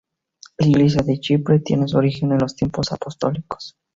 [0.57, 3.77] La Iglesia de Chipre tiene su origen en los tiempos apostólicos.